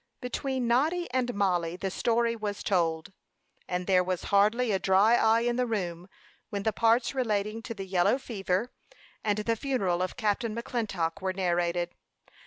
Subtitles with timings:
[0.19, 3.13] Between Noddy and Mollie the story was told;
[3.67, 6.07] and there was hardly a dry eye in the room
[6.49, 8.71] when the parts relating to the yellow fever
[9.23, 11.91] and the funeral of Captain McClintock were narrated.